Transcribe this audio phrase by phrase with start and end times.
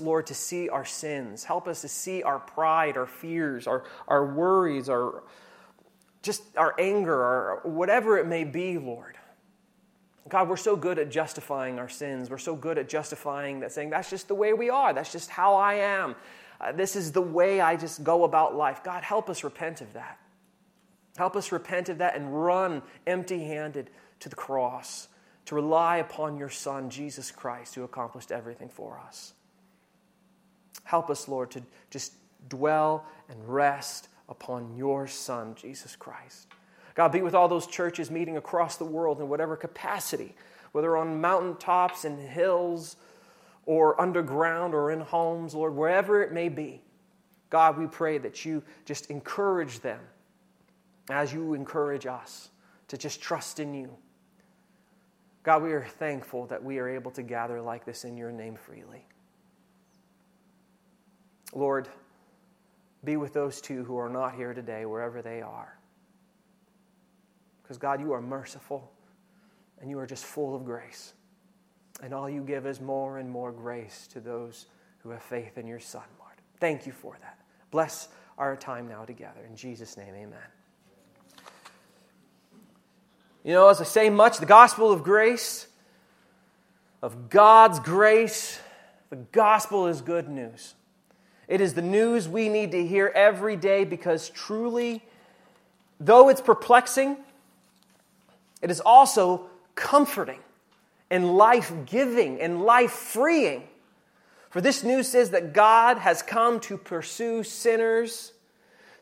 [0.00, 1.44] Lord, to see our sins.
[1.44, 5.22] Help us to see our pride, our fears, our, our worries, our
[6.22, 9.16] just our anger, or whatever it may be, Lord.
[10.28, 12.30] God, we're so good at justifying our sins.
[12.30, 14.92] We're so good at justifying that, saying, that's just the way we are.
[14.92, 16.14] That's just how I am.
[16.60, 18.84] Uh, this is the way I just go about life.
[18.84, 20.18] God, help us repent of that.
[21.16, 23.90] Help us repent of that and run empty handed
[24.20, 25.08] to the cross
[25.46, 29.32] to rely upon your Son, Jesus Christ, who accomplished everything for us.
[30.84, 32.14] Help us, Lord, to just
[32.48, 36.46] dwell and rest upon your Son, Jesus Christ.
[36.94, 40.34] God, be with all those churches meeting across the world in whatever capacity,
[40.72, 42.96] whether on mountaintops and hills
[43.66, 46.82] or underground or in homes, Lord, wherever it may be.
[47.50, 50.00] God, we pray that you just encourage them
[51.08, 52.50] as you encourage us
[52.88, 53.96] to just trust in you.
[55.42, 58.56] God, we are thankful that we are able to gather like this in your name
[58.56, 59.06] freely.
[61.52, 61.88] Lord,
[63.04, 65.78] be with those two who are not here today, wherever they are.
[67.62, 68.90] Because, God, you are merciful
[69.80, 71.14] and you are just full of grace.
[72.02, 74.66] And all you give is more and more grace to those
[74.98, 76.34] who have faith in your Son, Lord.
[76.58, 77.38] Thank you for that.
[77.70, 78.08] Bless
[78.38, 79.40] our time now together.
[79.48, 80.38] In Jesus' name, amen.
[83.44, 85.66] You know, as I say much, the gospel of grace,
[87.02, 88.60] of God's grace,
[89.08, 90.74] the gospel is good news.
[91.50, 95.02] It is the news we need to hear every day because truly,
[95.98, 97.16] though it's perplexing,
[98.62, 100.38] it is also comforting
[101.10, 103.64] and life giving and life freeing.
[104.50, 108.32] For this news says that God has come to pursue sinners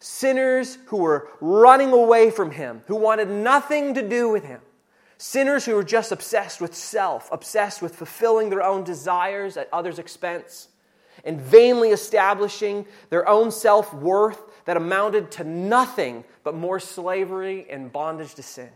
[0.01, 4.61] sinners who were running away from him, who wanted nothing to do with him,
[5.17, 9.99] sinners who were just obsessed with self, obsessed with fulfilling their own desires at others'
[9.99, 10.69] expense,
[11.29, 17.93] and vainly establishing their own self worth that amounted to nothing but more slavery and
[17.93, 18.71] bondage to sin.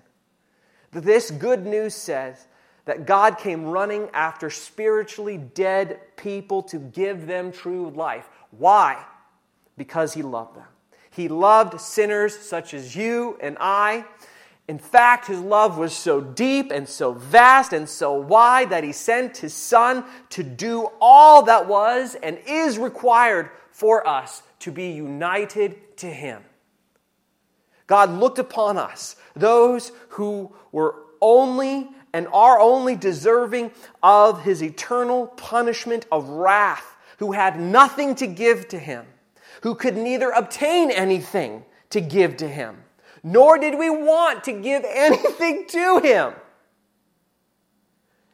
[0.90, 2.46] This good news says
[2.84, 8.28] that God came running after spiritually dead people to give them true life.
[8.50, 9.02] Why?
[9.78, 10.68] Because He loved them.
[11.10, 14.04] He loved sinners such as you and I.
[14.72, 18.92] In fact, his love was so deep and so vast and so wide that he
[18.92, 24.92] sent his son to do all that was and is required for us to be
[24.92, 26.42] united to him.
[27.86, 33.72] God looked upon us, those who were only and are only deserving
[34.02, 39.04] of his eternal punishment of wrath, who had nothing to give to him
[39.60, 42.82] who could neither obtain anything to give to him,
[43.22, 46.32] nor did we want to give anything to him.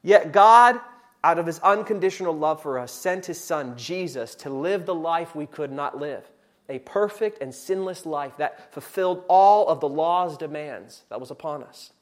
[0.03, 0.81] Yet God,
[1.23, 5.35] out of his unconditional love for us, sent his son, Jesus, to live the life
[5.35, 6.25] we could not live
[6.69, 11.63] a perfect and sinless life that fulfilled all of the law's demands that was upon
[11.63, 11.93] us.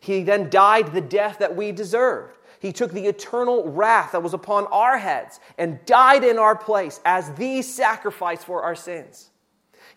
[0.00, 2.36] He then died the death that we deserved.
[2.58, 7.00] He took the eternal wrath that was upon our heads and died in our place
[7.04, 9.29] as the sacrifice for our sins.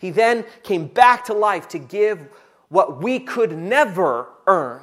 [0.04, 2.28] He then came back to life to give
[2.68, 4.82] what we could never earn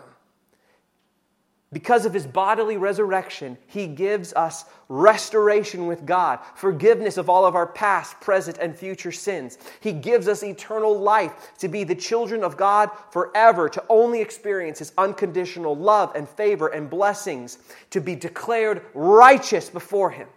[1.72, 7.54] because of his bodily resurrection, he gives us restoration with God, forgiveness of all of
[7.54, 9.59] our past, present, and future sins.
[9.80, 14.80] He gives us eternal life to be the children of God forever, to only experience
[14.80, 17.59] his unconditional love and favor and blessings,
[17.92, 20.30] to be declared righteous before him.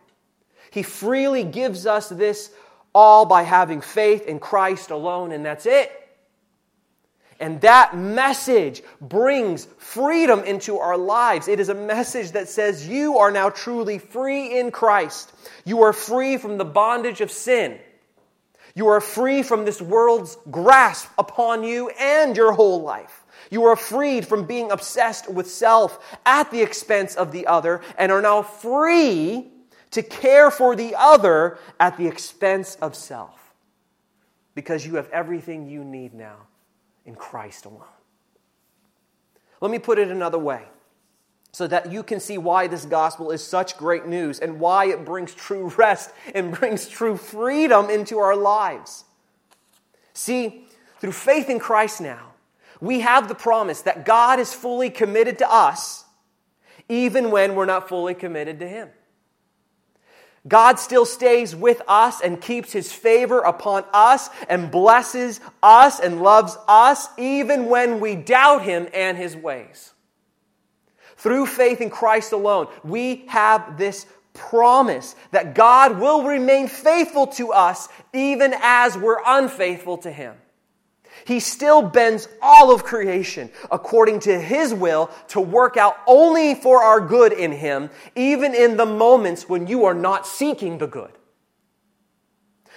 [0.71, 2.51] He freely gives us this
[2.94, 5.91] all by having faith in Christ alone, and that's it.
[7.41, 11.49] And that message brings freedom into our lives.
[11.49, 15.33] It is a message that says you are now truly free in Christ.
[15.65, 17.78] You are free from the bondage of sin.
[18.77, 23.25] You are free from this world's grasp upon you and your whole life.
[23.50, 28.10] You are freed from being obsessed with self at the expense of the other and
[28.10, 29.53] are now free
[29.94, 33.54] to care for the other at the expense of self.
[34.54, 36.36] Because you have everything you need now
[37.07, 37.83] in Christ alone.
[39.60, 40.63] Let me put it another way
[41.53, 45.04] so that you can see why this gospel is such great news and why it
[45.04, 49.04] brings true rest and brings true freedom into our lives.
[50.13, 50.66] See,
[50.98, 52.33] through faith in Christ now,
[52.80, 56.04] we have the promise that God is fully committed to us
[56.89, 58.89] even when we're not fully committed to Him.
[60.46, 66.22] God still stays with us and keeps his favor upon us and blesses us and
[66.22, 69.94] loves us even when we doubt him and his ways.
[71.16, 74.04] Through faith in Christ alone, we have this
[74.34, 80.34] promise that God will remain faithful to us even as we're unfaithful to Him.
[81.25, 86.83] He still bends all of creation according to His will to work out only for
[86.83, 91.13] our good in Him, even in the moments when you are not seeking the good.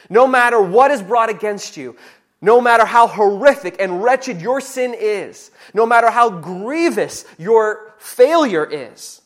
[0.10, 1.96] No matter what is brought against you,
[2.42, 8.66] no matter how horrific and wretched your sin is, no matter how grievous your failure
[8.66, 9.22] is,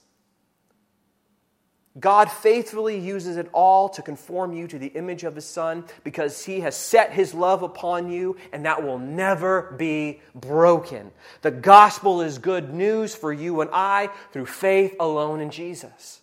[1.99, 6.45] God faithfully uses it all to conform you to the image of His Son because
[6.45, 11.11] He has set His love upon you, and that will never be broken.
[11.41, 16.21] The gospel is good news for you and I through faith alone in Jesus.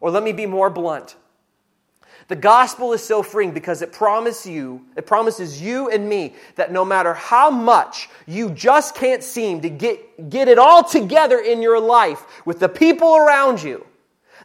[0.00, 1.14] Or let me be more blunt.
[2.26, 6.72] The gospel is so freeing because it promises you, it promises you and me that
[6.72, 11.60] no matter how much you just can't seem to get, get it all together in
[11.62, 13.86] your life with the people around you,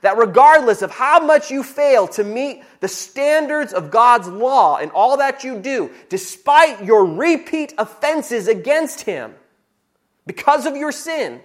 [0.01, 4.89] that regardless of how much you fail to meet the standards of God's law in
[4.91, 9.33] all that you do, despite your repeat offenses against Him,
[10.25, 11.41] because of your sin,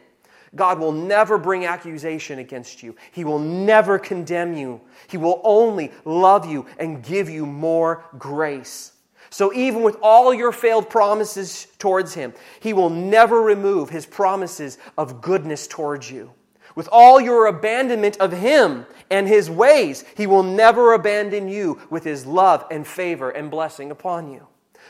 [0.55, 2.95] God will never bring accusation against you.
[3.13, 4.81] He will never condemn you.
[5.09, 8.93] He will only love you and give you more grace.
[9.31, 14.79] So, even with all your failed promises towards Him, He will never remove His promises
[14.97, 16.31] of goodness towards you.
[16.75, 22.05] With all your abandonment of Him and His ways, He will never abandon you with
[22.05, 24.47] His love and favor and blessing upon you.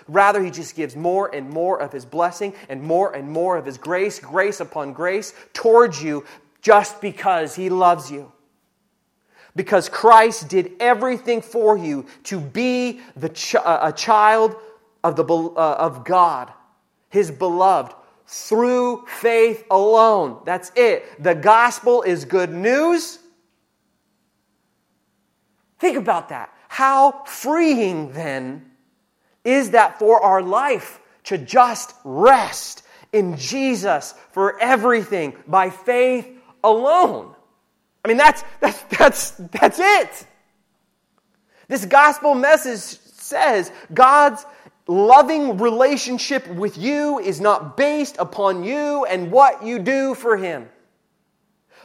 [0.09, 3.67] Rather, He just gives more and more of His blessing and more and more of
[3.67, 6.25] His grace, grace upon grace towards you
[6.63, 8.33] just because He loves you.
[9.57, 14.57] Because Christ did everything for you to be the ch- a child
[15.05, 16.51] of, the, uh, of God,
[17.11, 17.95] His beloved,
[18.35, 20.41] through faith alone.
[20.45, 21.23] That's it.
[21.23, 23.21] The gospel is good news.
[25.79, 26.53] Think about that.
[26.69, 28.71] How freeing then
[29.45, 32.83] is that for our life to just rest
[33.13, 36.29] in Jesus for everything by faith
[36.65, 37.35] alone?
[38.05, 40.27] I mean, that's, that's, that's, that's it.
[41.69, 44.45] This gospel message says God's
[44.87, 50.69] loving relationship with you is not based upon you and what you do for Him,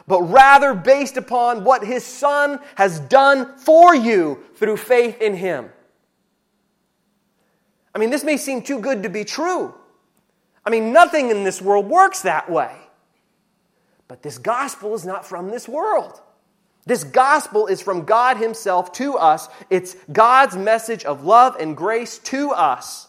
[0.06, 5.70] but rather based upon what His Son has done for you through faith in Him.
[7.94, 9.74] I mean, this may seem too good to be true.
[10.64, 12.76] I mean, nothing in this world works that way.
[14.08, 16.20] But this gospel is not from this world.
[16.90, 19.48] This gospel is from God Himself to us.
[19.70, 23.06] It's God's message of love and grace to us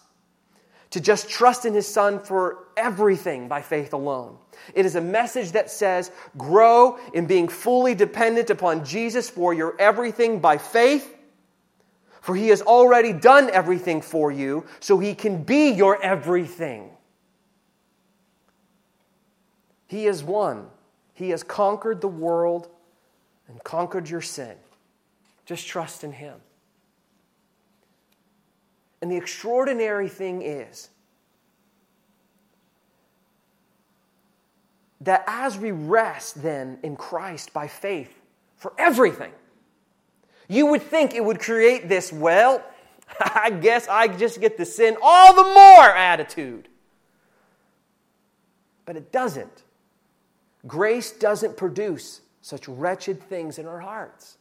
[0.91, 4.37] to just trust in His Son for everything by faith alone.
[4.75, 9.75] It is a message that says, grow in being fully dependent upon Jesus for your
[9.81, 11.17] everything by faith,
[12.21, 16.91] for He has already done everything for you, so He can be your everything.
[19.87, 20.67] He is one.
[21.15, 22.67] He has conquered the world
[23.51, 24.55] and conquered your sin.
[25.45, 26.35] Just trust in Him.
[29.01, 30.89] And the extraordinary thing is
[35.01, 38.13] that as we rest then in Christ by faith
[38.55, 39.31] for everything,
[40.47, 42.63] you would think it would create this, well,
[43.19, 46.67] I guess I just get to sin all the more attitude.
[48.85, 49.63] But it doesn't.
[50.67, 54.37] Grace doesn't produce such wretched things in our hearts.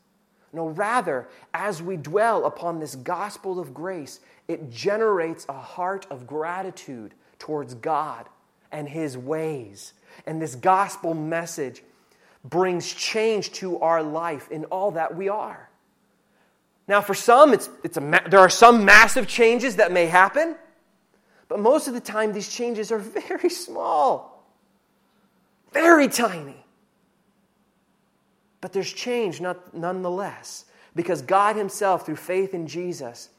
[0.52, 6.26] No, rather, as we dwell upon this gospel of grace, it generates a heart of
[6.26, 8.28] gratitude towards God
[8.72, 9.92] and His ways.
[10.26, 11.82] And this gospel message
[12.44, 15.68] brings change to our life in all that we are.
[16.88, 20.56] Now, for some, it's, it's a, there are some massive changes that may happen,
[21.48, 24.44] but most of the time, these changes are very small,
[25.72, 26.64] very tiny.
[28.60, 33.30] But there's change not, nonetheless, because God Himself, through faith in Jesus,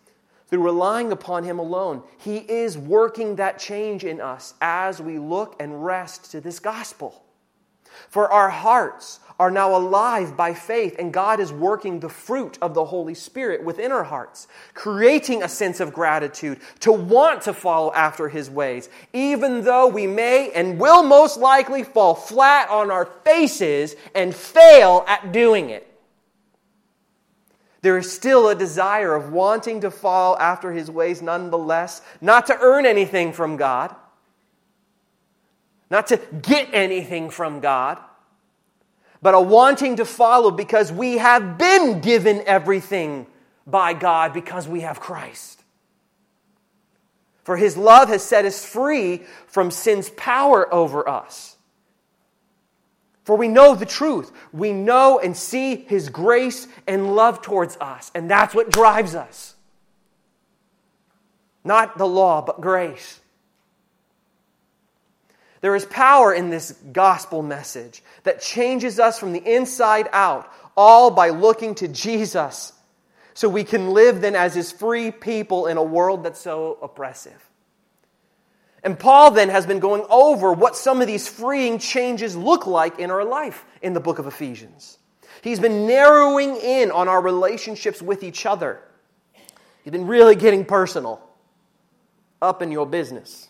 [0.47, 5.55] through relying upon Him alone, He is working that change in us as we look
[5.59, 7.23] and rest to this gospel.
[8.10, 12.75] For our hearts are now alive by faith, and God is working the fruit of
[12.75, 17.91] the Holy Spirit within our hearts, creating a sense of gratitude to want to follow
[17.93, 23.05] after His ways, even though we may and will most likely fall flat on our
[23.05, 25.88] faces and fail at doing it.
[27.81, 32.58] There is still a desire of wanting to follow after His ways nonetheless, not to
[32.60, 33.96] earn anything from God,
[35.91, 38.00] not to get anything from God
[39.21, 43.27] but a wanting to follow because we have been given everything
[43.67, 45.63] by God because we have Christ.
[47.43, 51.55] For his love has set us free from sin's power over us.
[53.24, 54.31] For we know the truth.
[54.51, 59.55] We know and see his grace and love towards us, and that's what drives us.
[61.63, 63.20] Not the law, but grace.
[65.61, 71.11] There is power in this gospel message that changes us from the inside out, all
[71.11, 72.73] by looking to Jesus
[73.33, 77.49] so we can live then as his free people in a world that's so oppressive.
[78.83, 82.97] And Paul then has been going over what some of these freeing changes look like
[82.97, 84.97] in our life in the book of Ephesians.
[85.43, 88.79] He's been narrowing in on our relationships with each other.
[89.83, 91.21] He's been really getting personal
[92.41, 93.47] up in your business.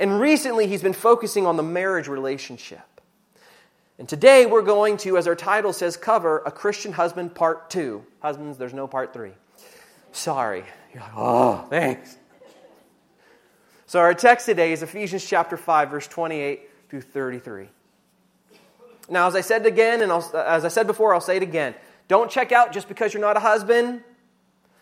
[0.00, 2.80] And recently, he's been focusing on the marriage relationship.
[3.98, 8.02] And today, we're going to, as our title says, cover a Christian husband part two.
[8.20, 9.32] Husbands, there's no part three.
[10.12, 10.64] Sorry.
[10.94, 12.16] You're like, oh, thanks.
[13.86, 17.68] So, our text today is Ephesians chapter 5, verse 28 through 33.
[19.10, 21.74] Now, as I said again, and I'll, as I said before, I'll say it again.
[22.08, 24.02] Don't check out just because you're not a husband.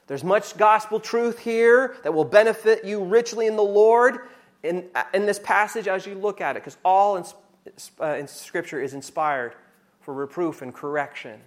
[0.07, 4.21] There's much gospel truth here that will benefit you richly in the Lord
[4.63, 7.25] in, in this passage as you look at it, because all in,
[8.01, 9.55] uh, in Scripture is inspired
[10.01, 11.41] for reproof and correction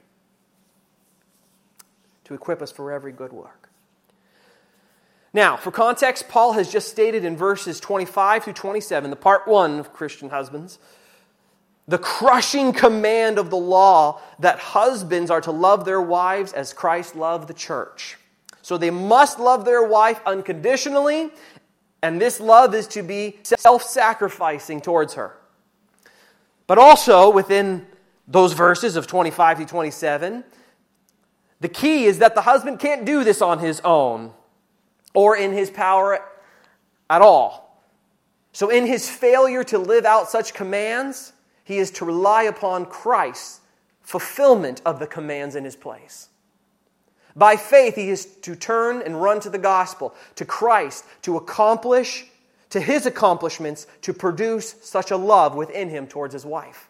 [2.24, 3.70] to equip us for every good work.
[5.34, 9.80] Now, for context, Paul has just stated in verses 25 through 27, the part one
[9.80, 10.78] of Christian husbands,
[11.88, 17.16] the crushing command of the law that husbands are to love their wives as Christ
[17.16, 18.18] loved the church.
[18.62, 21.32] So they must love their wife unconditionally
[22.02, 25.38] and this love is to be self sacrificing towards her.
[26.68, 27.86] But also within
[28.28, 30.44] those verses of 25 to 27,
[31.60, 34.34] the key is that the husband can't do this on his own
[35.14, 36.20] or in his power
[37.10, 37.84] at all.
[38.54, 43.62] So, in his failure to live out such commands, he is to rely upon Christ's
[44.02, 46.30] fulfillment of the commands in his place.
[47.36, 52.26] By faith, he is to turn and run to the gospel, to Christ, to accomplish,
[52.72, 56.90] to his accomplishments, to produce such a love within him towards his wife.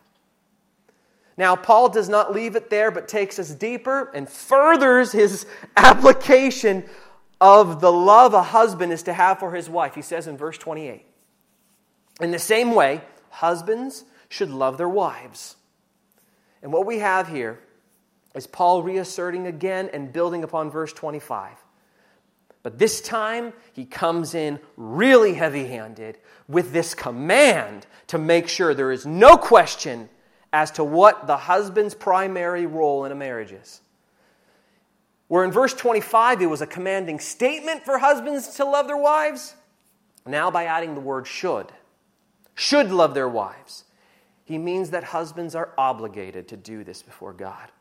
[1.38, 5.46] Now, Paul does not leave it there, but takes us deeper and furthers his
[5.78, 6.86] application
[7.40, 9.96] of the love a husband is to have for his wife.
[9.96, 11.04] He says in verse 28
[12.20, 15.56] In the same way, husbands should love their wives.
[16.62, 17.60] And what we have here
[18.34, 21.52] is Paul reasserting again and building upon verse 25.
[22.64, 28.74] But this time, he comes in really heavy handed with this command to make sure
[28.74, 30.10] there is no question
[30.54, 33.82] as to what the husband's primary role in a marriage is.
[35.28, 39.56] Where in verse 25 it was a commanding statement for husbands to love their wives,
[40.26, 41.68] now by adding the word should,
[42.54, 43.86] should love their wives,
[44.44, 47.72] he means that husbands are obligated to do this before God.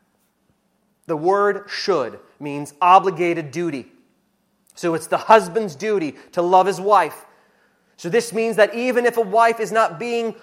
[1.07, 3.91] The word should means obligated duty.
[4.75, 7.25] So it's the husband's duty to love his wife.
[7.97, 10.35] So this means that even if a wife is not being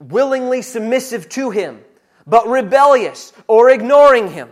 [0.00, 1.80] willingly submissive to him,
[2.26, 4.50] but rebellious or ignoring him,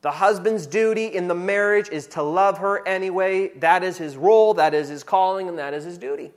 [0.00, 3.48] the husband's duty in the marriage is to love her anyway.
[3.58, 6.32] That is his role, that is his calling, and that is his duty.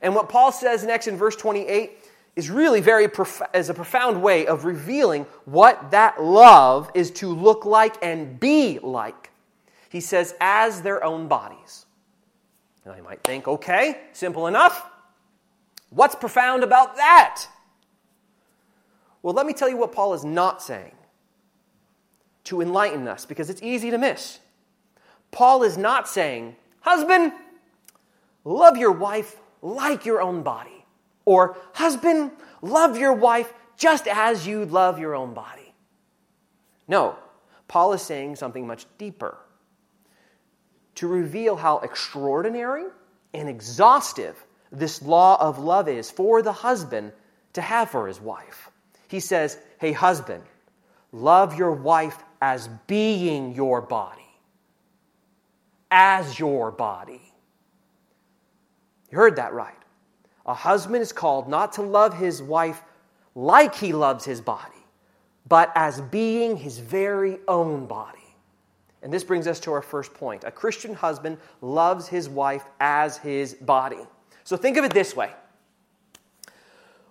[0.00, 1.98] And what Paul says next in verse 28
[2.36, 7.28] is really very prof- is a profound way of revealing what that love is to
[7.28, 9.30] look like and be like.
[9.88, 11.86] He says, as their own bodies.
[12.84, 14.90] Now you might think, okay, simple enough.
[15.90, 17.46] What's profound about that?
[19.22, 20.94] Well, let me tell you what Paul is not saying
[22.44, 24.40] to enlighten us, because it's easy to miss.
[25.30, 27.32] Paul is not saying, husband,
[28.44, 30.73] love your wife like your own body.
[31.24, 35.74] Or, husband, love your wife just as you love your own body.
[36.86, 37.16] No,
[37.68, 39.38] Paul is saying something much deeper
[40.96, 42.84] to reveal how extraordinary
[43.32, 47.12] and exhaustive this law of love is for the husband
[47.54, 48.70] to have for his wife.
[49.08, 50.42] He says, Hey, husband,
[51.12, 54.20] love your wife as being your body,
[55.90, 57.22] as your body.
[59.10, 59.74] You heard that right.
[60.46, 62.82] A husband is called not to love his wife
[63.34, 64.72] like he loves his body,
[65.48, 68.18] but as being his very own body.
[69.02, 70.44] And this brings us to our first point.
[70.44, 74.00] A Christian husband loves his wife as his body.
[74.44, 75.30] So think of it this way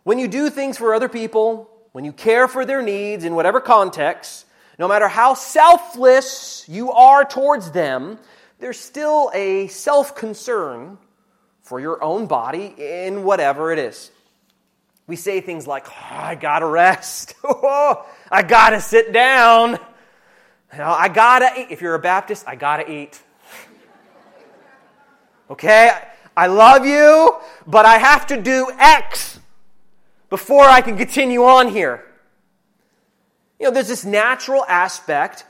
[0.03, 3.61] When you do things for other people, when you care for their needs in whatever
[3.61, 4.45] context,
[4.79, 8.17] no matter how selfless you are towards them,
[8.59, 10.97] there's still a self concern
[11.63, 14.11] for your own body in whatever it is.
[15.07, 17.35] We say things like, oh, I gotta rest.
[17.45, 19.79] Oh, I gotta sit down.
[20.71, 21.67] I gotta eat.
[21.69, 23.21] If you're a Baptist, I gotta eat.
[25.49, 25.91] Okay?
[26.35, 27.35] I love you,
[27.67, 29.39] but I have to do X
[30.29, 32.03] before I can continue on here.
[33.59, 35.45] You know, there's this natural aspect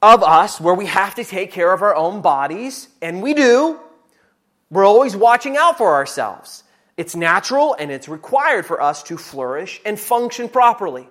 [0.00, 3.80] of us where we have to take care of our own bodies, and we do.
[4.70, 6.64] We're always watching out for ourselves.
[6.96, 11.08] It's natural and it's required for us to flourish and function properly.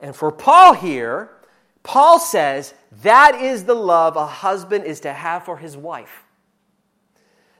[0.00, 1.30] And for Paul here,
[1.82, 6.24] Paul says that is the love a husband is to have for his wife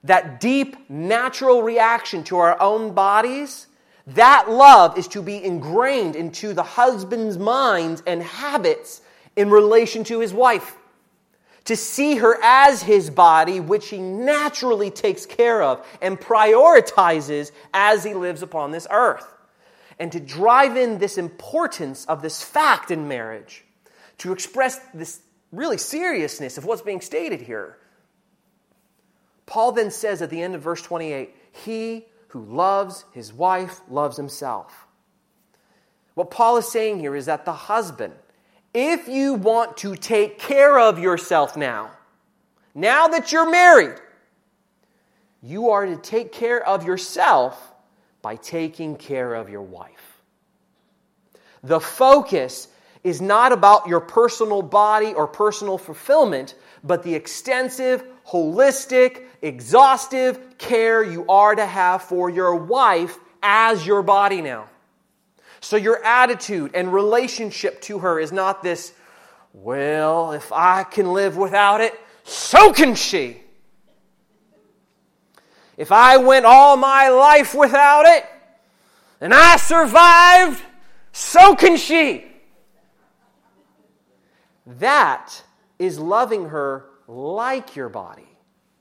[0.04, 3.66] that deep natural reaction to our own bodies,
[4.06, 9.02] that love is to be ingrained into the husband's minds and habits
[9.36, 10.76] in relation to his wife.
[11.68, 18.04] To see her as his body, which he naturally takes care of and prioritizes as
[18.04, 19.26] he lives upon this earth.
[19.98, 23.64] And to drive in this importance of this fact in marriage,
[24.18, 25.20] to express this
[25.52, 27.78] really seriousness of what's being stated here
[29.48, 31.34] Paul then says at the end of verse 28
[31.64, 34.86] He who loves his wife loves himself.
[36.14, 38.12] What Paul is saying here is that the husband,
[38.80, 41.90] if you want to take care of yourself now,
[42.76, 43.96] now that you're married,
[45.42, 47.72] you are to take care of yourself
[48.22, 50.22] by taking care of your wife.
[51.64, 52.68] The focus
[53.02, 56.54] is not about your personal body or personal fulfillment,
[56.84, 64.02] but the extensive, holistic, exhaustive care you are to have for your wife as your
[64.04, 64.68] body now.
[65.60, 68.92] So your attitude and relationship to her is not this,
[69.52, 73.42] well, if I can live without it, so can she.
[75.76, 78.24] If I went all my life without it
[79.20, 80.62] and I survived,
[81.12, 82.24] so can she.
[84.66, 85.42] That
[85.78, 88.28] is loving her like your body,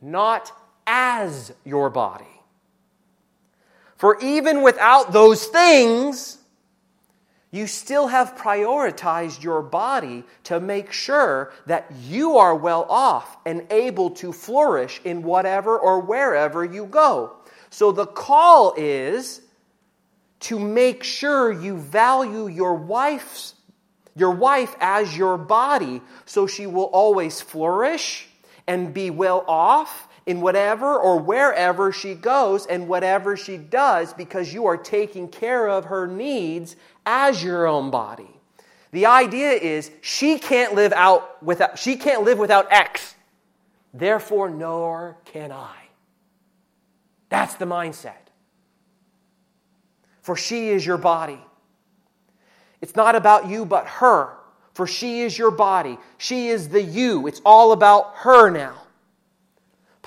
[0.02, 0.52] not
[0.86, 2.26] as your body.
[3.96, 6.38] For even without those things,
[7.52, 13.66] you still have prioritized your body to make sure that you are well off and
[13.72, 17.38] able to flourish in whatever or wherever you go.
[17.70, 19.42] So the call is
[20.42, 23.54] to make sure you value your wife's
[24.16, 28.28] your wife as your body so she will always flourish
[28.66, 34.54] and be well off in whatever or wherever she goes and whatever she does because
[34.54, 38.30] you are taking care of her needs as your own body.
[38.92, 43.16] The idea is she can't live out without she can't live without X.
[43.94, 45.76] Therefore nor can I.
[47.30, 48.14] That's the mindset.
[50.22, 51.40] For she is your body.
[52.82, 54.34] It's not about you, but her.
[54.74, 55.98] For she is your body.
[56.18, 57.28] She is the you.
[57.28, 58.76] It's all about her now.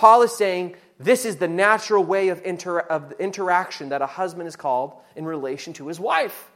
[0.01, 4.49] Paul is saying this is the natural way of, inter- of interaction that a husband
[4.49, 6.51] is called in relation to his wife.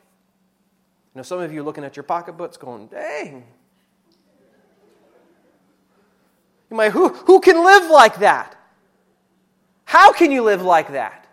[1.15, 3.45] You know, some of you are looking at your pocketbooks going, dang.
[6.71, 8.57] You might, who, who can live like that?
[9.85, 11.27] How can you live like that?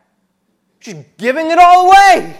[0.82, 2.36] She's giving it all away.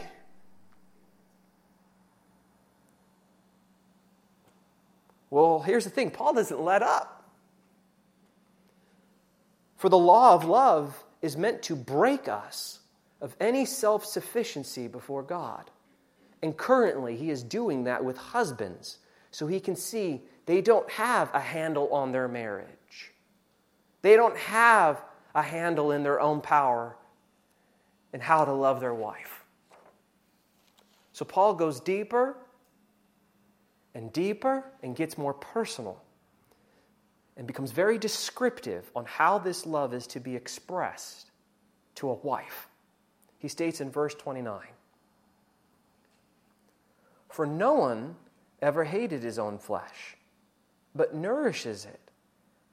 [5.30, 7.21] Well, here's the thing Paul doesn't let up.
[9.82, 12.82] For the law of love is meant to break us
[13.20, 15.72] of any self sufficiency before God.
[16.44, 19.00] And currently, he is doing that with husbands
[19.32, 23.12] so he can see they don't have a handle on their marriage.
[24.04, 25.02] They don't have
[25.34, 26.96] a handle in their own power
[28.14, 29.46] and how to love their wife.
[31.12, 32.38] So Paul goes deeper
[33.96, 36.04] and deeper and gets more personal
[37.38, 41.32] and becomes very descriptive on how this love is to be expressed
[41.96, 42.68] to a wife.
[43.40, 44.60] He states in verse 29
[47.30, 48.16] For no one
[48.62, 50.18] ever hated his own flesh,
[50.94, 52.00] but nourishes it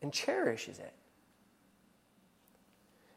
[0.03, 0.93] and cherishes it.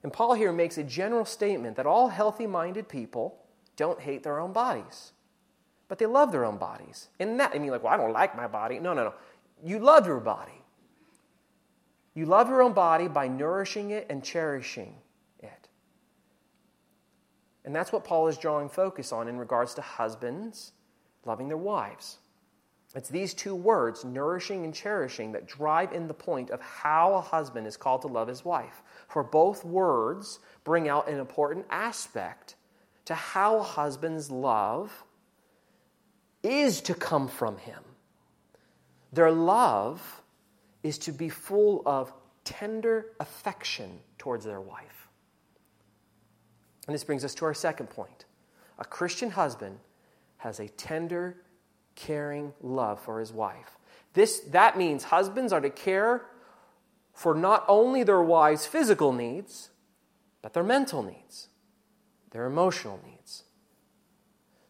[0.03, 3.37] And Paul here makes a general statement that all healthy minded people
[3.75, 5.11] don't hate their own bodies
[5.91, 7.09] but they love their own bodies.
[7.19, 8.79] And that, I mean, like, well, I don't like my body.
[8.79, 9.13] No, no, no.
[9.61, 10.60] You love your body.
[12.13, 14.95] You love your own body by nourishing it and cherishing
[15.39, 15.69] it.
[17.63, 20.73] And that's what Paul is drawing focus on in regards to husbands
[21.25, 22.17] loving their wives.
[22.93, 27.21] It's these two words, nourishing and cherishing, that drive in the point of how a
[27.21, 28.83] husband is called to love his wife.
[29.07, 32.55] For both words bring out an important aspect
[33.05, 35.05] to how a husband's love
[36.43, 37.81] is to come from him.
[39.13, 40.21] Their love
[40.83, 42.13] is to be full of
[42.43, 45.07] tender affection towards their wife.
[46.87, 48.25] And this brings us to our second point.
[48.79, 49.77] A Christian husband
[50.37, 51.37] has a tender,
[51.95, 53.77] caring love for his wife.
[54.13, 56.25] This, that means husbands are to care
[57.13, 59.69] for not only their wives' physical needs,
[60.41, 61.49] but their mental needs,
[62.31, 63.43] their emotional needs.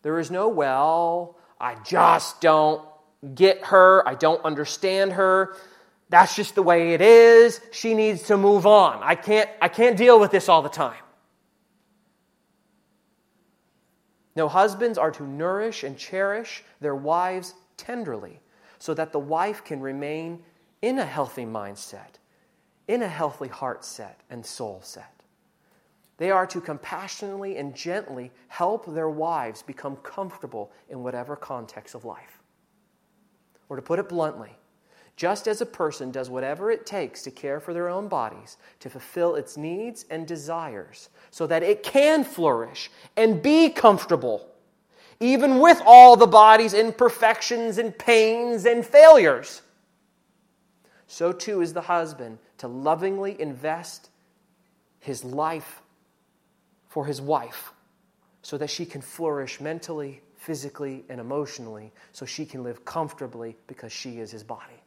[0.01, 2.83] There is no, well, I just don't
[3.35, 5.55] get her, I don't understand her.
[6.11, 7.61] That's just the way it is.
[7.71, 9.01] She needs to move on.
[9.01, 11.01] I can't, I can't deal with this all the time.
[14.35, 18.41] No, husbands are to nourish and cherish their wives tenderly
[18.77, 20.43] so that the wife can remain
[20.81, 22.19] in a healthy mindset,
[22.89, 25.23] in a healthy heart set and soul set.
[26.17, 32.03] They are to compassionately and gently help their wives become comfortable in whatever context of
[32.03, 32.41] life.
[33.69, 34.57] Or to put it bluntly,
[35.15, 38.89] just as a person does whatever it takes to care for their own bodies, to
[38.89, 44.47] fulfill its needs and desires, so that it can flourish and be comfortable,
[45.19, 49.61] even with all the body's imperfections and pains and failures.
[51.07, 54.09] So too is the husband to lovingly invest
[54.99, 55.81] his life
[56.87, 57.73] for his wife
[58.41, 63.91] so that she can flourish mentally, physically, and emotionally, so she can live comfortably because
[63.91, 64.80] she is his body.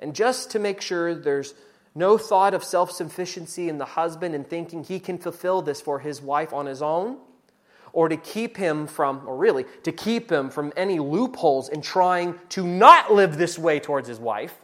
[0.00, 1.54] And just to make sure there's
[1.94, 5.98] no thought of self sufficiency in the husband and thinking he can fulfill this for
[5.98, 7.18] his wife on his own,
[7.92, 12.38] or to keep him from, or really, to keep him from any loopholes in trying
[12.50, 14.54] to not live this way towards his wife.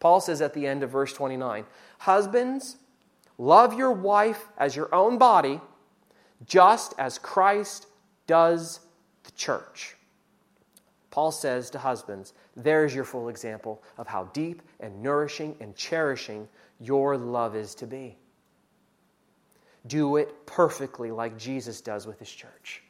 [0.00, 1.64] Paul says at the end of verse 29
[1.98, 2.76] Husbands,
[3.38, 5.60] love your wife as your own body,
[6.44, 7.86] just as Christ
[8.26, 8.80] does
[9.22, 9.94] the church.
[11.12, 16.48] Paul says to husbands, there's your full example of how deep and nourishing and cherishing
[16.80, 18.16] your love is to be.
[19.86, 22.82] Do it perfectly like Jesus does with his church.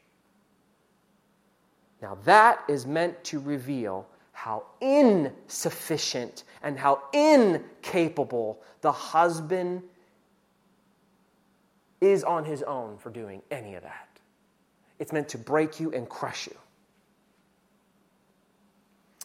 [2.00, 9.82] Now, that is meant to reveal how insufficient and how incapable the husband
[12.00, 14.08] is on his own for doing any of that.
[15.00, 16.56] It's meant to break you and crush you.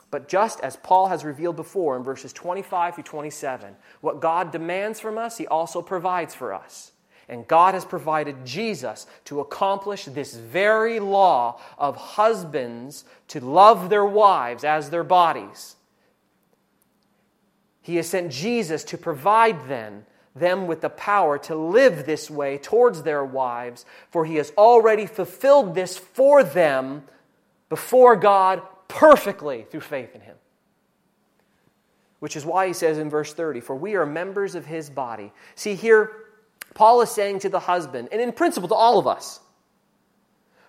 [0.10, 5.00] But just as Paul has revealed before in verses 25 through 27, what God demands
[5.00, 6.92] from us, he also provides for us.
[7.30, 14.06] And God has provided Jesus to accomplish this very law of husbands to love their
[14.06, 15.76] wives as their bodies.
[17.82, 22.58] He has sent Jesus to provide then them with the power to live this way
[22.58, 27.04] towards their wives, for he has already fulfilled this for them
[27.70, 30.36] before God perfectly through faith in him.
[32.20, 35.32] Which is why he says in verse 30, For we are members of his body.
[35.56, 36.12] See, here,
[36.74, 39.40] Paul is saying to the husband, and in principle to all of us,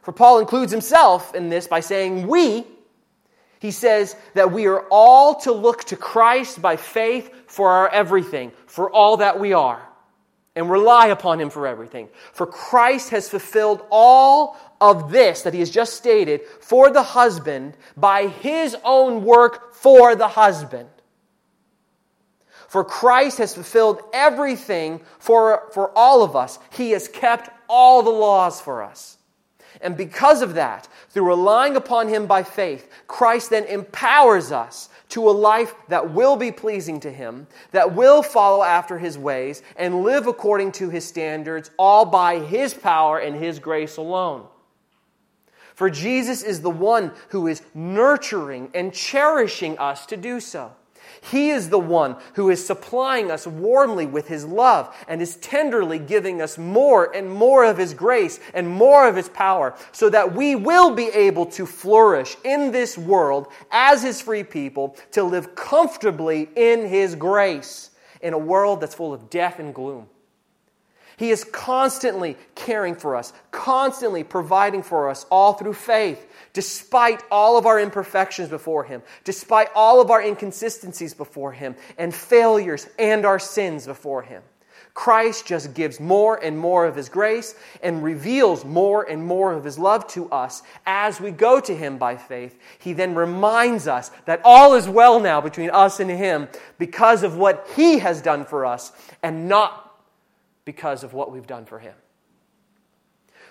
[0.03, 2.67] for Paul includes himself in this by saying, We,
[3.61, 8.53] he says that we are all to look to Christ by faith for our everything,
[8.67, 9.89] for all that we are
[10.59, 12.09] and rely upon him for everything.
[12.33, 17.77] For Christ has fulfilled all of this that he has just stated for the husband
[17.97, 20.89] by his own work for the husband.
[22.69, 26.59] For Christ has fulfilled everything for, for all of us.
[26.71, 29.17] He has kept all the laws for us.
[29.81, 35.29] And because of that, through relying upon Him by faith, Christ then empowers us to
[35.29, 40.03] a life that will be pleasing to Him, that will follow after His ways, and
[40.03, 44.47] live according to His standards, all by His power and His grace alone.
[45.79, 50.73] For Jesus is the one who is nurturing and cherishing us to do so.
[51.21, 56.01] He is the one who is supplying us warmly with His love and is tenderly
[56.01, 60.35] giving us more and more of His grace and more of His power so that
[60.35, 65.55] we will be able to flourish in this world as His free people to live
[65.55, 70.09] comfortably in His grace in a world that's full of death and gloom.
[71.19, 77.59] He is constantly caring for us, constantly providing for us, all through faith, despite all
[77.59, 83.27] of our imperfections before Him, despite all of our inconsistencies before Him, and failures and
[83.27, 84.43] our sins before Him.
[84.95, 89.65] Christ just gives more and more of His grace and reveals more and more of
[89.65, 92.57] His love to us as we go to Him by faith.
[92.79, 97.37] He then reminds us that all is well now between us and Him because of
[97.37, 99.88] what He has done for us and not
[100.69, 101.95] because of what we've done for Him.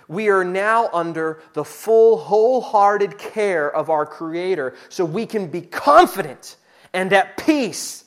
[0.08, 5.62] We are now under the full, wholehearted care of our Creator, so we can be
[5.62, 6.58] confident
[6.94, 8.06] and at peace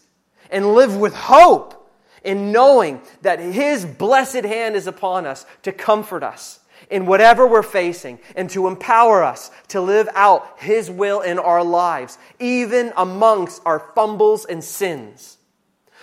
[0.49, 1.90] and live with hope
[2.23, 7.64] in knowing that His blessed hand is upon us to comfort us in whatever we're
[7.64, 13.61] facing and to empower us to live out His will in our lives, even amongst
[13.66, 15.37] our fumbles and sins.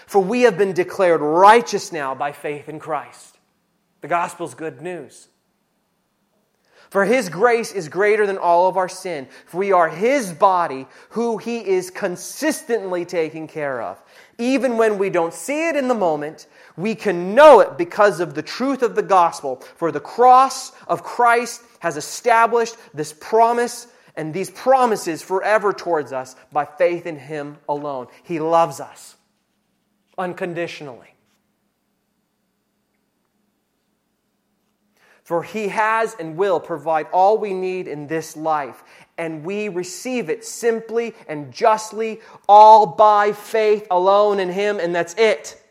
[0.08, 3.38] For we have been declared righteous now by faith in Christ.
[4.00, 5.28] The gospel's good news.
[6.90, 9.28] For his grace is greater than all of our sin.
[9.46, 14.02] For we are his body, who he is consistently taking care of.
[14.38, 18.34] Even when we don't see it in the moment, we can know it because of
[18.34, 19.58] the truth of the gospel.
[19.76, 26.38] For the cross of Christ has established this promise and these promises forever towards us
[26.54, 28.08] by faith in him alone.
[28.24, 29.17] He loves us
[30.18, 31.14] unconditionally.
[35.24, 38.82] For he has and will provide all we need in this life,
[39.18, 45.14] and we receive it simply and justly, all by faith alone in him, and that's
[45.16, 45.62] it.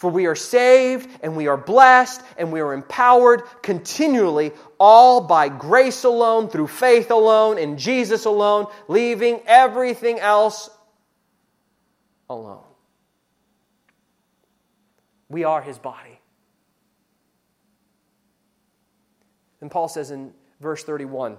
[0.00, 5.50] For we are saved and we are blessed and we are empowered continually, all by
[5.50, 10.70] grace alone, through faith alone, in Jesus alone, leaving everything else
[12.30, 12.64] alone.
[15.28, 16.18] We are his body.
[19.60, 21.36] And Paul says in verse 31,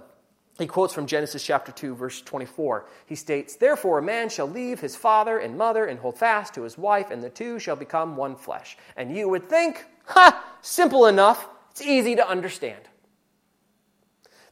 [0.58, 2.86] he quotes from Genesis chapter 2, verse 24.
[3.06, 6.62] He states, Therefore, a man shall leave his father and mother and hold fast to
[6.62, 8.76] his wife, and the two shall become one flesh.
[8.96, 11.48] And you would think, ha, simple enough.
[11.70, 12.82] It's easy to understand.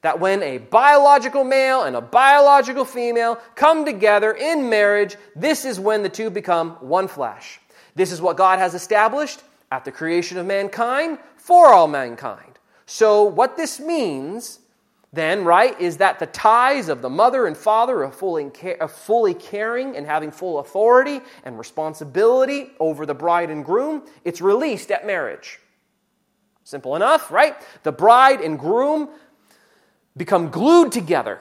[0.03, 5.79] That when a biological male and a biological female come together in marriage, this is
[5.79, 7.61] when the two become one flesh.
[7.95, 12.59] This is what God has established at the creation of mankind for all mankind.
[12.87, 14.61] So, what this means
[15.13, 18.51] then, right, is that the ties of the mother and father are fully,
[18.89, 24.03] fully caring and having full authority and responsibility over the bride and groom.
[24.25, 25.59] It's released at marriage.
[26.63, 27.57] Simple enough, right?
[27.83, 29.09] The bride and groom
[30.21, 31.41] become glued together.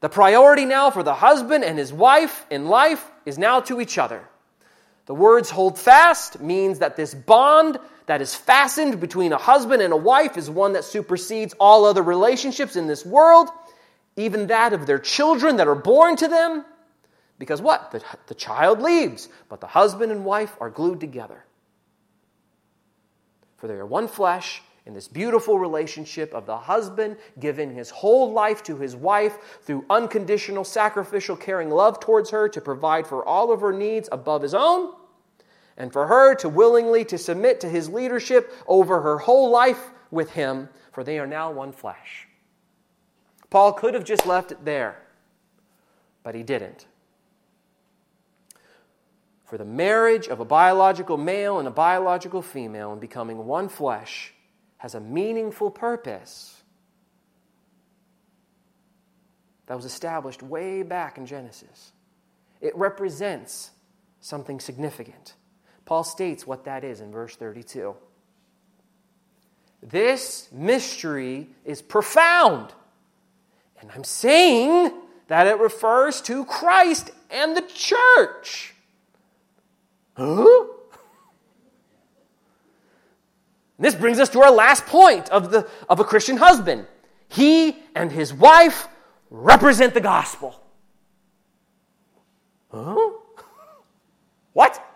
[0.00, 3.96] The priority now for the husband and his wife in life is now to each
[3.96, 4.28] other.
[5.06, 9.92] The words hold fast means that this bond that is fastened between a husband and
[9.92, 13.48] a wife is one that supersedes all other relationships in this world,
[14.16, 16.64] even that of their children that are born to them.
[17.38, 17.92] Because what?
[17.92, 21.44] The, the child leaves, but the husband and wife are glued together.
[23.58, 28.32] For they are one flesh in this beautiful relationship of the husband giving his whole
[28.32, 33.52] life to his wife through unconditional, sacrificial, caring love towards her to provide for all
[33.52, 34.92] of her needs above his own
[35.76, 40.30] and for her to willingly to submit to his leadership over her whole life with
[40.32, 42.26] him for they are now one flesh.
[43.50, 44.96] Paul could have just left it there
[46.24, 46.86] but he didn't.
[49.44, 54.32] For the marriage of a biological male and a biological female and becoming one flesh
[54.82, 56.60] has a meaningful purpose
[59.66, 61.92] that was established way back in Genesis.
[62.60, 63.70] It represents
[64.20, 65.34] something significant.
[65.84, 67.94] Paul states what that is in verse 32.
[69.80, 72.74] This mystery is profound.
[73.80, 74.92] And I'm saying
[75.28, 78.74] that it refers to Christ and the church.
[80.16, 80.61] Huh?
[83.78, 86.86] This brings us to our last point of, the, of a Christian husband.
[87.28, 88.88] He and his wife
[89.30, 90.60] represent the gospel.
[92.70, 92.96] Huh?
[94.54, 94.86] What?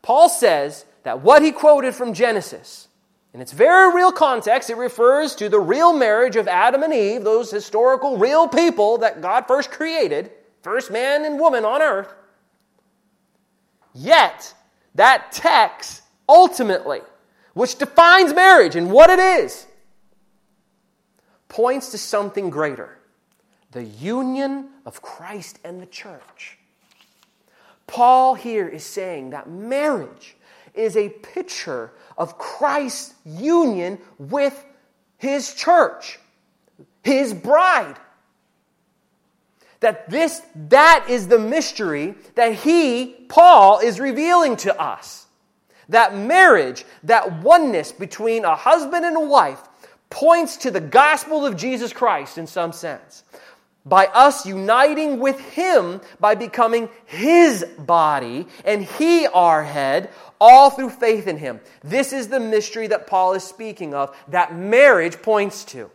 [0.00, 2.88] Paul says that what he quoted from Genesis,
[3.32, 7.22] in its very real context, it refers to the real marriage of Adam and Eve,
[7.22, 12.12] those historical real people that God first created, first man and woman on earth.
[13.94, 14.54] Yet,
[14.94, 15.99] that text
[16.30, 17.00] ultimately,
[17.54, 19.66] which defines marriage and what it is,
[21.48, 22.96] points to something greater
[23.72, 26.58] the union of Christ and the church.
[27.86, 30.36] Paul here is saying that marriage
[30.74, 34.64] is a picture of Christ's union with
[35.18, 36.18] his church,
[37.02, 37.96] his bride.
[39.80, 45.26] That this, that is the mystery that he, Paul, is revealing to us.
[45.90, 49.60] That marriage, that oneness between a husband and a wife,
[50.08, 53.22] points to the gospel of Jesus Christ in some sense.
[53.84, 60.90] By us uniting with Him by becoming His body and He our head, all through
[60.90, 61.60] faith in Him.
[61.82, 65.90] This is the mystery that Paul is speaking of, that marriage points to.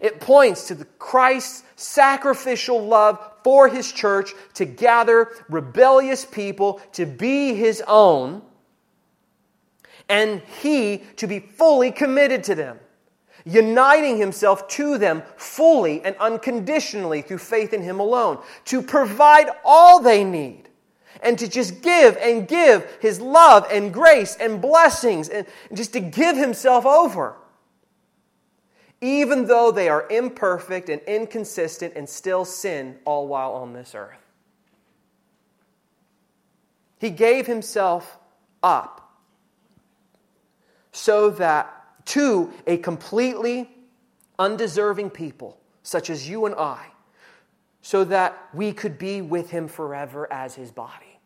[0.00, 7.06] It points to the Christ's sacrificial love for his church to gather rebellious people to
[7.06, 8.42] be his own
[10.10, 12.78] and he to be fully committed to them,
[13.46, 20.02] uniting himself to them fully and unconditionally through faith in him alone, to provide all
[20.02, 20.68] they need
[21.22, 26.00] and to just give and give his love and grace and blessings and just to
[26.00, 27.34] give himself over
[29.00, 34.18] even though they are imperfect and inconsistent and still sin all while on this earth.
[36.98, 38.18] He gave himself
[38.62, 39.20] up
[40.90, 41.74] so that
[42.06, 43.70] to a completely
[44.38, 46.86] undeserving people, such as you and I,
[47.82, 51.20] so that we could be with him forever as his body.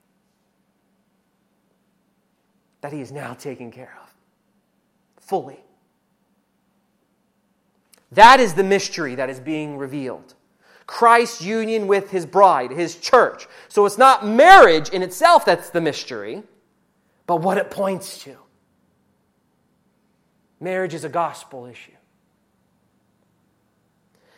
[2.82, 4.12] That he is now taken care of
[5.22, 5.60] fully.
[8.12, 10.34] That is the mystery that is being revealed.
[10.86, 13.46] Christ's union with his bride, his church.
[13.68, 16.42] So it's not marriage in itself that's the mystery,
[17.26, 18.36] but what it points to.
[20.60, 21.92] Marriage is a gospel issue.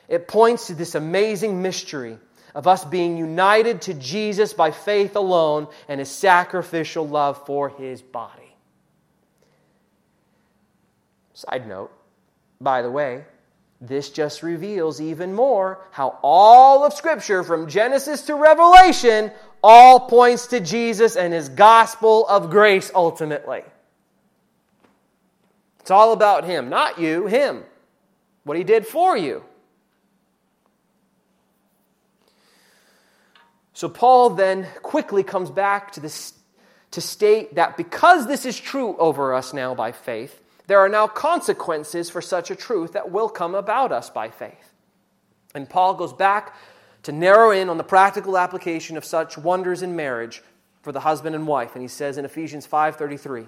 [0.09, 2.19] It points to this amazing mystery
[2.55, 8.01] of us being united to Jesus by faith alone and his sacrificial love for his
[8.01, 8.55] body.
[11.33, 11.91] Side note,
[12.61, 13.25] by the way,
[13.87, 19.31] this just reveals even more how all of Scripture, from Genesis to Revelation,
[19.63, 23.63] all points to Jesus and his gospel of grace ultimately.
[25.81, 27.63] It's all about him, not you, him.
[28.45, 29.45] What he did for you.
[33.75, 36.33] So Paul then quickly comes back to this
[36.93, 41.07] to state that because this is true over us now by faith, there are now
[41.07, 44.73] consequences for such a truth that will come about us by faith.
[45.55, 46.57] And Paul goes back
[47.03, 50.43] to narrow in on the practical application of such wonders in marriage
[50.83, 51.75] for the husband and wife.
[51.75, 53.47] And he says in Ephesians 5:33,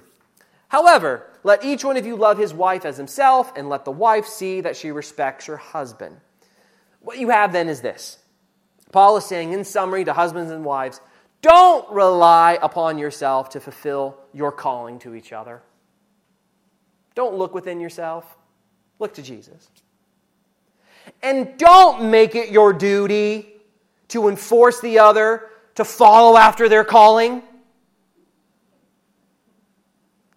[0.68, 4.26] "However, let each one of you love his wife as himself, and let the wife
[4.26, 6.20] see that she respects her husband."
[7.00, 8.18] What you have then is this.
[8.92, 11.00] Paul is saying in summary to husbands and wives,
[11.42, 15.62] don't rely upon yourself to fulfill your calling to each other.
[17.16, 18.36] Don't look within yourself,
[19.00, 19.68] look to Jesus.
[21.22, 23.54] And don't make it your duty
[24.08, 27.42] to enforce the other to follow after their calling.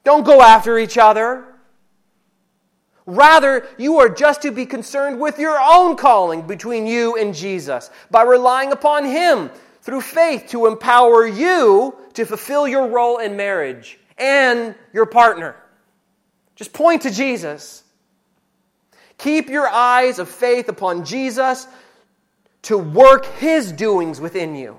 [0.04, 1.46] Don't go after each other.
[3.06, 7.89] Rather, you are just to be concerned with your own calling between you and Jesus
[8.10, 9.50] by relying upon Him
[9.82, 15.56] through faith to empower you to fulfill your role in marriage and your partner.
[16.60, 17.86] Just point to Jesus.
[19.17, 21.67] Keep your eyes of faith upon Jesus
[22.63, 24.76] to work his doings within you.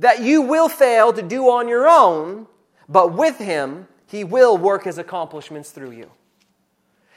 [0.00, 2.48] That you will fail to do on your own,
[2.88, 6.10] but with him, he will work his accomplishments through you.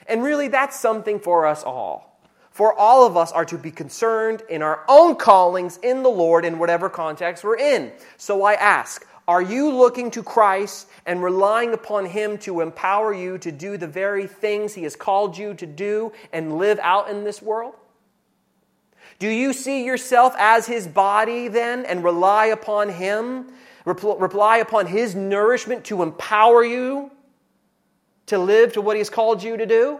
[0.05, 2.21] And really, that's something for us all.
[2.51, 6.45] For all of us are to be concerned in our own callings in the Lord
[6.45, 7.91] in whatever context we're in.
[8.17, 13.37] So I ask, are you looking to Christ and relying upon Him to empower you
[13.37, 17.23] to do the very things He has called you to do and live out in
[17.25, 17.75] this world?
[19.19, 23.53] Do you see yourself as His body then and rely upon Him?
[23.85, 27.11] Rely upon His nourishment to empower you
[28.25, 29.99] to live to what He has called you to do?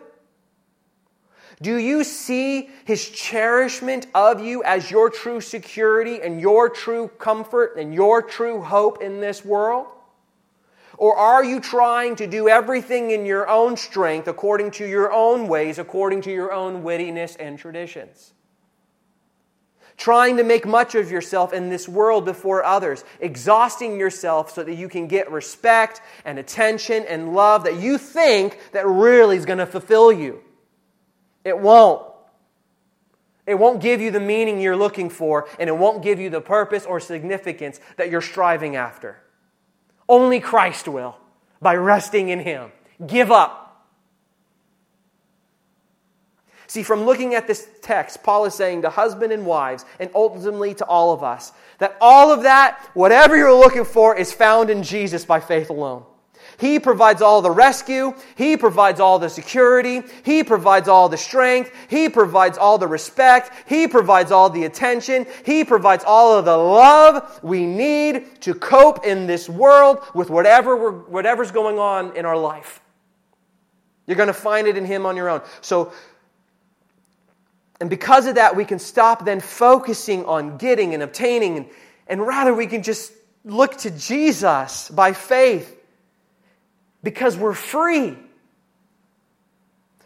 [1.62, 7.76] Do you see his cherishment of you as your true security and your true comfort
[7.78, 9.88] and your true hope in this world?
[10.98, 15.48] Or are you trying to do everything in your own strength, according to your own
[15.48, 18.34] ways, according to your own wittiness and traditions?
[19.96, 24.76] Trying to make much of yourself in this world before others, exhausting yourself so that
[24.76, 29.60] you can get respect and attention and love that you think that really is going
[29.60, 30.42] to fulfill you.
[31.44, 32.06] It won't.
[33.46, 36.42] It won't give you the meaning you're looking for, and it won't give you the
[36.42, 39.18] purpose or significance that you're striving after.
[40.08, 41.18] Only Christ will,
[41.62, 42.72] by resting in Him.
[43.06, 43.88] Give up.
[46.68, 50.76] See, from looking at this text, Paul is saying to husband and wives, and ultimately
[50.76, 54.84] to all of us, that all of that, whatever you're looking for, is found in
[54.84, 56.06] Jesus by faith alone.
[56.60, 58.14] He provides all the rescue.
[58.36, 60.02] He provides all the security.
[60.24, 61.72] He provides all the strength.
[61.90, 63.52] He provides all the respect.
[63.66, 65.26] He provides all the attention.
[65.46, 70.92] He provides all of the love we need to cope in this world with whatever
[70.92, 72.82] whatever's going on in our life.
[74.06, 75.42] You're going to find it in Him on your own.
[75.62, 75.94] So,
[77.80, 81.66] and because of that, we can stop then focusing on getting and obtaining, and,
[82.08, 83.14] and rather we can just
[83.46, 85.78] look to Jesus by faith
[87.04, 88.18] because we're free.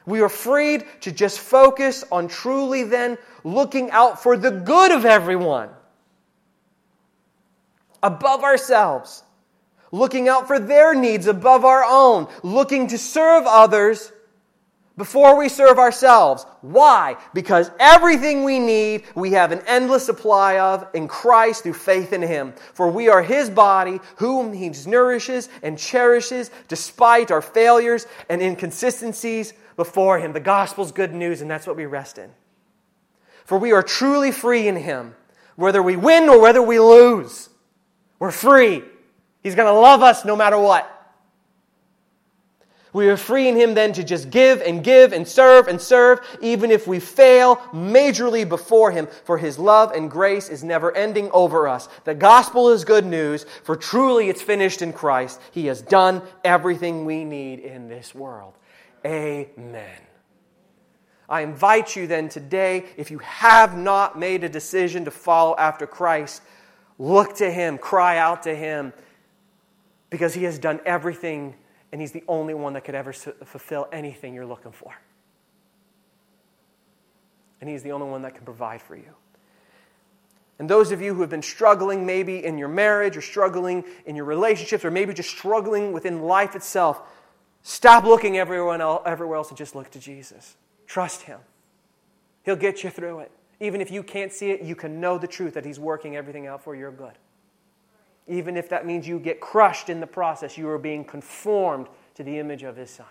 [0.06, 5.06] We are freed to just focus on truly then looking out for the good of
[5.06, 5.70] everyone.
[8.02, 9.24] Above ourselves,
[9.92, 14.12] looking out for their needs above our own, looking to serve others
[14.98, 16.46] before we serve ourselves.
[16.62, 17.18] Why?
[17.34, 22.22] Because everything we need, we have an endless supply of in Christ through faith in
[22.22, 22.54] Him.
[22.74, 29.54] For we are His body, whom He nourishes and cherishes despite our failures and inconsistencies
[29.76, 30.34] before Him.
[30.34, 32.30] The gospel's good news, and that's what we rest in.
[33.46, 35.16] For we are truly free in Him,
[35.56, 37.50] whether we win or whether we lose.
[38.20, 38.84] We're free.
[39.42, 40.90] He's going to love us no matter what.
[42.94, 46.20] We are free in Him then to just give and give and serve and serve,
[46.42, 51.32] even if we fail majorly before Him, for His love and grace is never ending
[51.32, 51.90] over us.
[52.04, 55.42] The gospel is good news, for truly it's finished in Christ.
[55.52, 58.54] He has done everything we need in this world.
[59.04, 60.00] Amen.
[61.28, 65.88] I invite you then today, if you have not made a decision to follow after
[65.88, 66.44] Christ,
[67.00, 68.94] look to Him, cry out to Him,
[70.12, 71.56] because He has done everything
[71.94, 74.92] and He's the only one that could ever fulfill anything you're looking for.
[77.62, 79.14] And He's the only one that can provide for you.
[80.58, 84.16] And those of you who have been struggling maybe in your marriage or struggling in
[84.16, 87.00] your relationships or maybe just struggling within life itself,
[87.62, 90.56] stop looking everywhere else and just look to Jesus.
[90.88, 91.40] Trust Him.
[92.44, 93.32] He'll get you through it.
[93.60, 96.48] Even if you can't see it, you can know the truth that He's working everything
[96.48, 97.14] out for your good.
[98.28, 102.24] Even if that means you get crushed in the process, you are being conformed to
[102.24, 103.06] the image of His Son.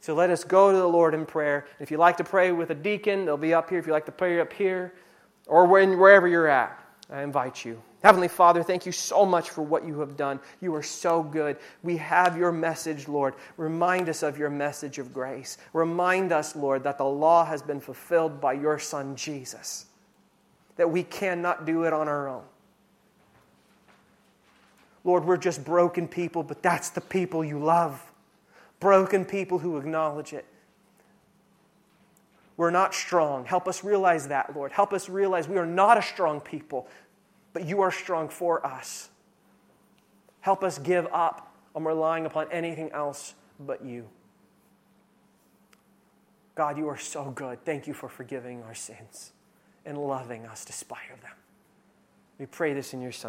[0.00, 1.66] So let us go to the Lord in prayer.
[1.78, 3.78] If you like to pray with a deacon, they'll be up here.
[3.78, 4.94] If you like to pray up here,
[5.46, 6.78] or when, wherever you're at,
[7.10, 7.82] I invite you.
[8.02, 10.40] Heavenly Father, thank you so much for what you have done.
[10.62, 11.58] You are so good.
[11.82, 13.34] We have your message, Lord.
[13.58, 15.58] Remind us of your message of grace.
[15.74, 19.86] Remind us, Lord, that the law has been fulfilled by your Son, Jesus,
[20.76, 22.44] that we cannot do it on our own.
[25.04, 28.12] Lord, we're just broken people, but that's the people you love.
[28.80, 30.46] Broken people who acknowledge it.
[32.56, 33.46] We're not strong.
[33.46, 34.72] Help us realize that, Lord.
[34.72, 36.86] Help us realize we are not a strong people,
[37.54, 39.08] but you are strong for us.
[40.40, 44.08] Help us give up on relying upon anything else but you.
[46.54, 47.64] God, you are so good.
[47.64, 49.32] Thank you for forgiving our sins
[49.86, 51.32] and loving us despite of them.
[52.38, 53.18] We pray this in your Son.